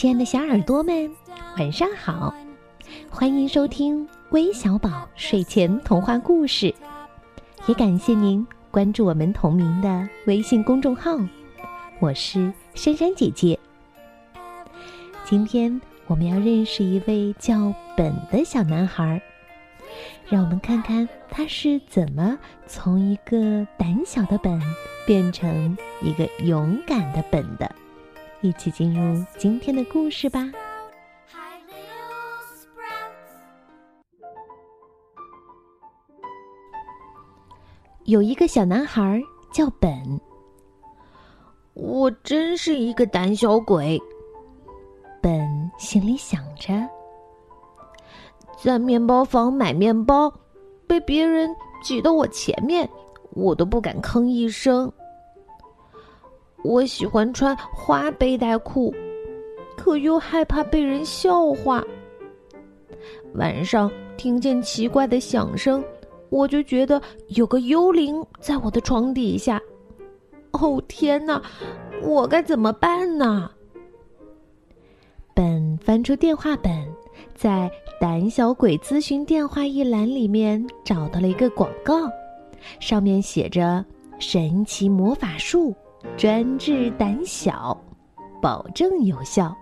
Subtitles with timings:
[0.00, 1.14] 亲爱的小耳朵们，
[1.58, 2.32] 晚上好！
[3.10, 6.74] 欢迎收听微小宝睡前童话故事，
[7.66, 11.18] 也感谢您关注我们同名的微信公众号。
[11.98, 13.58] 我是珊珊姐姐。
[15.26, 19.20] 今天我们要认识一位叫本的小男孩，
[20.30, 24.58] 让我们看看他是怎么从一个胆小的本
[25.06, 27.70] 变成一个勇敢的本的。
[28.42, 30.50] 一起进入今天的故事吧。
[38.04, 39.22] 有一个小男孩
[39.52, 40.20] 叫本，
[41.74, 44.00] 我真是一个胆小鬼。
[45.20, 46.72] 本心里想着，
[48.56, 50.32] 在面包房买面包，
[50.86, 52.88] 被别人挤到我前面，
[53.32, 54.90] 我都不敢吭一声。
[56.62, 58.94] 我喜欢穿花背带裤，
[59.76, 61.84] 可又害怕被人笑话。
[63.34, 65.82] 晚上听见奇怪的响声，
[66.28, 69.60] 我就觉得有个幽灵在我的床底下。
[70.52, 71.40] 哦天哪，
[72.02, 73.50] 我该怎么办呢？
[75.32, 76.70] 本翻出电话本，
[77.34, 82.10] 在“胆小鬼咨询电话”一栏里面找到了一个广告，
[82.80, 83.82] 上面写着
[84.18, 85.74] “神奇魔法术”。
[86.16, 87.78] 专治胆小，
[88.40, 89.56] 保证有效，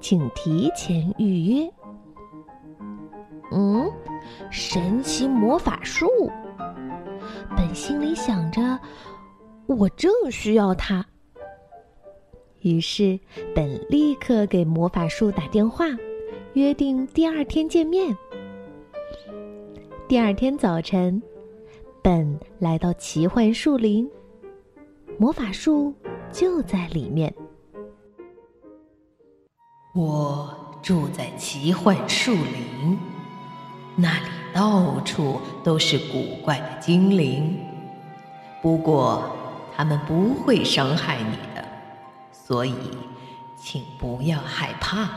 [0.00, 1.70] 请提前预约。
[3.50, 3.90] 嗯，
[4.50, 6.06] 神奇魔法术。
[7.56, 8.78] 本心里想着，
[9.66, 11.04] 我正需要它。
[12.60, 13.18] 于是，
[13.54, 15.86] 本立刻给魔法术打电话，
[16.54, 18.16] 约定第二天见面。
[20.06, 21.22] 第二天早晨，
[22.02, 24.10] 本来到奇幻树林。
[25.20, 25.92] 魔法树
[26.30, 27.34] 就在里面。
[29.92, 32.96] 我住在奇幻树林，
[33.96, 37.58] 那里到处都是古怪的精灵。
[38.62, 39.36] 不过，
[39.76, 41.66] 他们不会伤害你的，
[42.30, 42.76] 所以
[43.56, 45.08] 请不要害怕。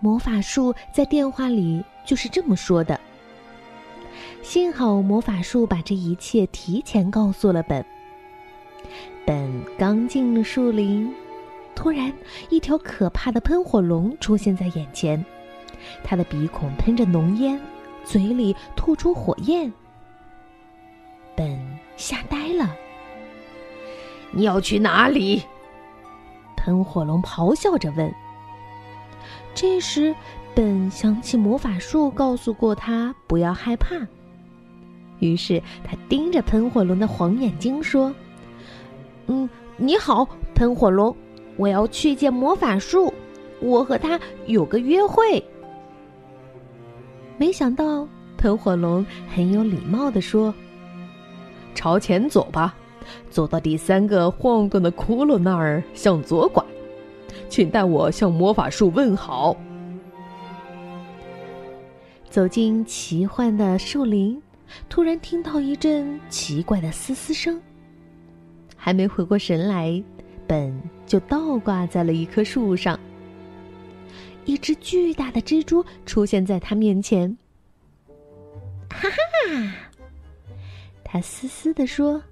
[0.00, 2.98] 魔法树在电话里就是这么说的。
[4.44, 7.82] 幸好魔法树把这一切提前告诉了本。
[9.26, 11.10] 本刚进了树林，
[11.74, 12.12] 突然
[12.50, 15.24] 一条可怕的喷火龙出现在眼前，
[16.04, 17.58] 它的鼻孔喷着浓烟，
[18.04, 19.72] 嘴里吐出火焰。
[21.34, 21.58] 本
[21.96, 22.70] 吓呆了。
[24.30, 25.42] 你要去哪里？
[26.54, 28.14] 喷火龙咆哮着问。
[29.54, 30.14] 这时，
[30.54, 33.96] 本想起魔法树告诉过他不要害怕。
[35.20, 38.14] 于是他盯着喷火龙的黄眼睛说
[39.26, 41.16] ：“嗯，你好，喷火龙，
[41.56, 43.12] 我要去见魔法树，
[43.60, 45.42] 我和他有个约会。”
[47.38, 49.04] 没想到喷火龙
[49.34, 50.54] 很有礼貌的说
[51.74, 52.74] ：“朝前走吧，
[53.30, 56.62] 走到第三个晃动的窟窿那儿，向左拐，
[57.48, 59.56] 请代我向魔法树问好。”
[62.28, 64.40] 走进奇幻的树林。
[64.88, 67.60] 突然听到一阵奇怪的嘶嘶声，
[68.76, 70.02] 还没回过神来，
[70.46, 70.72] 本
[71.06, 72.98] 就倒挂在了一棵树上。
[74.44, 77.34] 一只巨大的蜘蛛出现在他面前。
[78.90, 79.74] 哈哈，
[81.02, 82.22] 他嘶嘶地说：“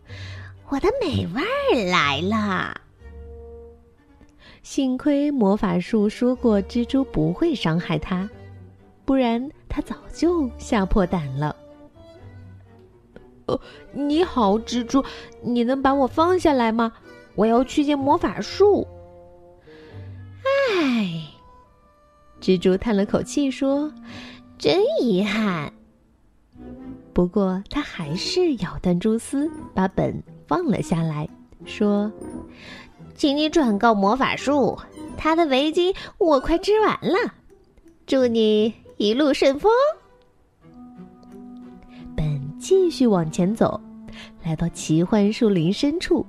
[0.69, 2.79] 我的美味儿来了。”
[4.63, 8.29] 幸亏魔法树说过蜘蛛不会伤害他，
[9.05, 11.57] 不然他早就吓破胆了。
[13.53, 13.61] 哦，
[13.93, 15.05] 你好，蜘蛛，
[15.43, 16.93] 你能把我放下来吗？
[17.35, 18.87] 我要去见魔法树。
[20.45, 21.25] 唉，
[22.41, 23.93] 蜘蛛叹了口气说
[24.59, 25.73] ：“真遗憾。”
[27.15, 31.29] 不过他还是咬断蛛丝，把本放了下来，
[31.65, 32.11] 说
[33.15, 34.79] ：“请你转告魔法树，
[35.17, 37.35] 他的围巾我快织完了。
[38.07, 39.71] 祝你一路顺风。”
[42.63, 43.79] 继续往前走，
[44.45, 46.25] 来到奇幻树林深处。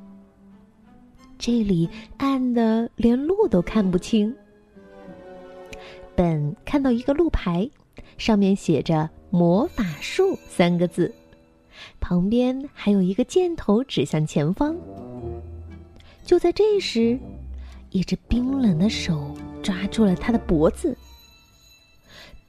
[1.38, 1.88] 这里
[2.18, 4.36] 暗的连路都看不清。
[6.16, 7.70] 本看到一个路牌，
[8.18, 11.14] 上面写着“魔法树”三个字，
[12.00, 14.76] 旁边还有一个箭头指向前方。
[16.26, 17.20] 就在这时，
[17.92, 20.98] 一只冰冷的手抓住了他的脖子。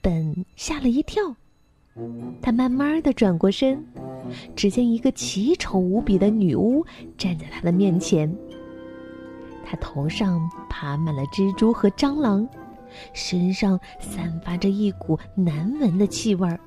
[0.00, 1.36] 本吓了一跳。
[2.42, 3.84] 他慢慢的转过身，
[4.56, 6.84] 只见一个奇丑无比的女巫
[7.16, 8.34] 站在他的面前，
[9.64, 12.46] 他头上爬满了蜘蛛和蟑螂，
[13.12, 16.58] 身上散发着一股难闻的气味儿，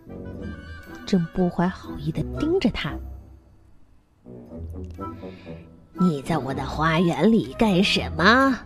[1.05, 2.93] 正不怀好意的盯着他。
[5.99, 8.57] 你在我的花园里干什么？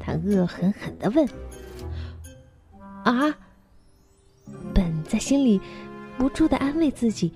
[0.00, 1.26] 他恶狠狠的问。
[3.04, 3.34] 啊！
[4.74, 5.60] 本在心里
[6.16, 7.32] 不住的安慰自己：“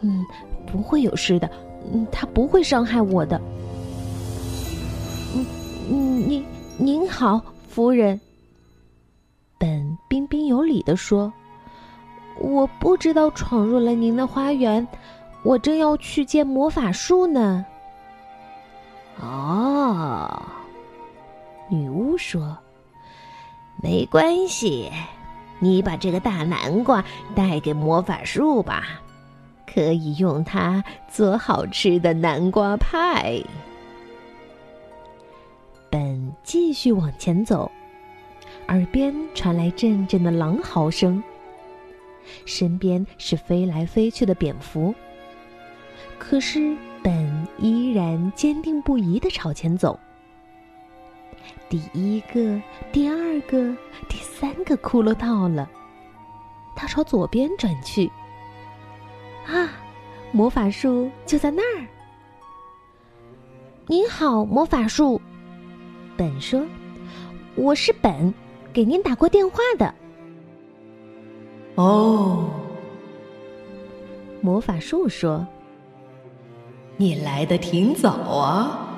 [0.00, 0.24] 嗯，
[0.66, 1.50] 不会有事的，
[1.92, 3.40] 嗯，他不会伤害我的。”
[5.34, 5.46] 嗯
[5.90, 6.44] 嗯，您
[6.76, 8.20] 您好，夫人。
[9.58, 11.32] 本彬彬有礼的说
[12.40, 14.86] ：“我不知道闯入了您的花园，
[15.42, 17.64] 我正要去见魔法树呢。”
[19.20, 20.40] 哦，
[21.68, 22.56] 女巫说
[23.82, 24.88] ：“没关系，
[25.58, 29.00] 你把这个大南瓜带给魔法树吧，
[29.66, 33.42] 可以用它做好吃的南瓜派。”
[35.90, 37.70] 本继续往前走，
[38.68, 41.22] 耳边传来阵阵的狼嚎声，
[42.44, 44.94] 身边是飞来飞去的蝙蝠，
[46.18, 46.76] 可是。
[47.00, 49.98] 本依然坚定不移的朝前走。
[51.68, 52.60] 第一个、
[52.92, 53.76] 第二个、
[54.08, 55.68] 第三个骷髅到了，
[56.74, 58.10] 他朝左边转去。
[59.46, 59.70] 啊，
[60.32, 61.86] 魔法树就在那儿！
[63.86, 65.20] 您好，魔法树。
[66.16, 66.62] 本说
[67.56, 68.34] ：“我是本，
[68.72, 69.94] 给您打过电话的。”
[71.76, 72.50] 哦，
[74.40, 75.46] 魔法树说。
[76.96, 78.88] 你来的挺早啊，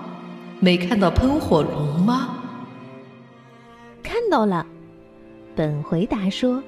[0.59, 2.40] 没看到喷火龙吗？
[4.31, 4.65] 看到了，
[5.57, 6.63] 本回答说：“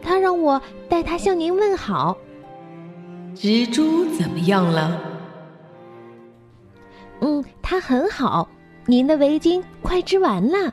[0.00, 0.58] 他让我
[0.88, 2.16] 代他向您问好。”
[3.36, 4.98] 蜘蛛怎么样了？
[7.20, 8.48] 嗯，他很好。
[8.86, 10.72] 您的围巾快织完了。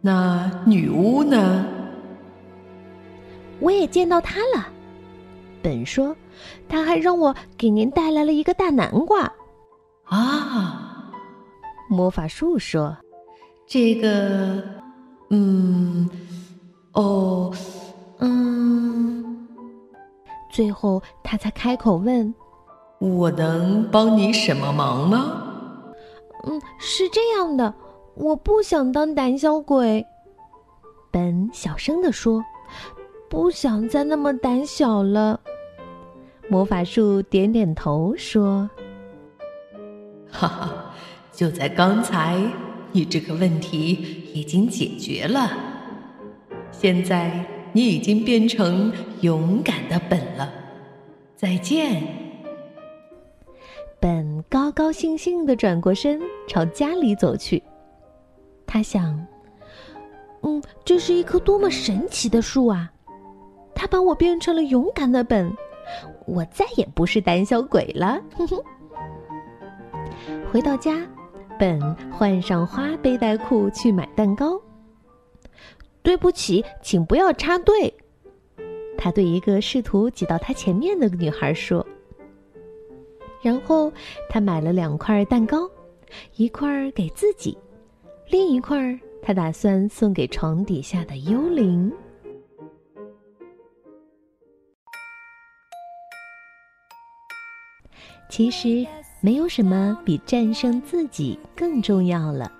[0.00, 1.66] 那女巫呢？
[3.60, 4.68] 我也见到她了。
[5.62, 6.16] 本说。
[6.68, 9.30] 他还让我给您带来了一个大南瓜，
[10.04, 11.12] 啊！
[11.90, 12.96] 魔法树说
[13.66, 14.62] ：“这个，
[15.30, 16.08] 嗯，
[16.92, 17.52] 哦，
[18.18, 19.48] 嗯。”
[20.50, 22.34] 最后他才开口问
[22.98, 25.42] ：“我能帮你什么忙吗
[26.44, 27.74] ？”“嗯，是这样的，
[28.14, 30.04] 我不想当胆小鬼。”
[31.10, 32.44] 本小声的说
[33.28, 35.40] ：“不想再那么胆小了。”
[36.50, 38.68] 魔法树点点头说
[40.32, 40.74] ：“哈哈，
[41.30, 42.40] 就在刚才，
[42.98, 43.92] 你这个问题
[44.34, 45.56] 已经解决了。
[46.72, 50.52] 现在你已经变成勇敢的本了。
[51.36, 52.02] 再见。”
[54.00, 57.62] 本高高兴兴的转过身，朝家里走去。
[58.66, 59.24] 他想
[60.42, 62.90] ：“嗯，这是一棵多么神奇的树啊！
[63.76, 65.48] 它把我变成了勇敢的本。”
[66.26, 68.20] 我再也不是胆小鬼了。
[68.36, 68.60] 哼哼。
[70.50, 70.98] 回到家，
[71.58, 74.60] 本换上花背带裤去买蛋糕。
[76.02, 77.92] 对不起，请不要插队。
[78.96, 81.86] 他对一个试图挤到他前面的女孩说。
[83.42, 83.92] 然后
[84.28, 85.70] 他买了两块蛋糕，
[86.36, 87.56] 一块给自己，
[88.28, 91.92] 另一块他打算送给床底下的幽灵。
[98.28, 98.86] 其实
[99.20, 102.50] 没有什么比战胜自己更重要了，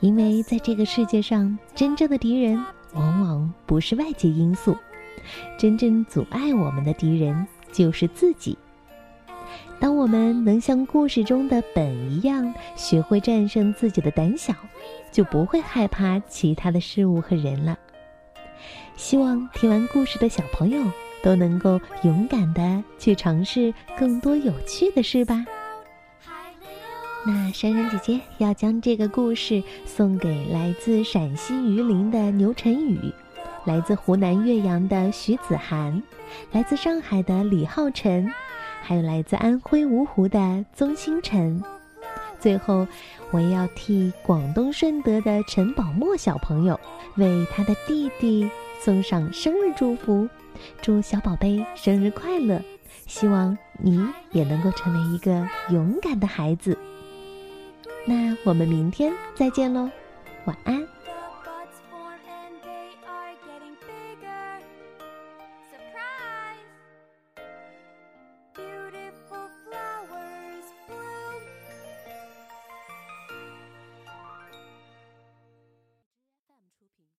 [0.00, 2.58] 因为在这个世界上，真正的敌人
[2.94, 4.74] 往往不是外界因素，
[5.58, 8.56] 真正阻碍我们的敌人就是自己。
[9.78, 14.54] 当我们能像故事中的本一样，学会战胜自己的胆小，
[15.12, 17.78] 就不会害怕其他的事物和人了。
[18.96, 20.82] 希望听完故事的小朋友。
[21.22, 25.44] 都能够勇敢的去尝试更多有趣的事吧。
[27.26, 33.12] 那珊珊姐姐要将这个故事送给来自陕西榆林的牛晨宇，
[33.64, 36.00] 来自湖南岳阳的徐子涵，
[36.52, 38.32] 来自上海的李浩辰，
[38.80, 41.60] 还有来自安徽芜湖的宗星辰。
[42.38, 42.86] 最后，
[43.32, 46.78] 我也要替广东顺德的陈宝墨小朋友
[47.16, 48.48] 为他的弟弟
[48.80, 50.28] 送上生日祝福。
[50.80, 52.62] 祝小宝贝生日快乐！
[53.08, 56.78] 希望你也能够成为一个勇敢的孩子。
[58.06, 59.90] 那我们明天再见喽，
[60.44, 60.95] 晚安。